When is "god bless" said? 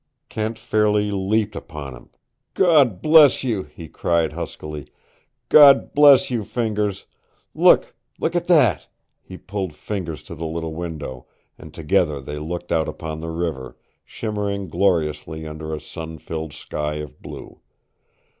2.55-3.43, 5.47-6.31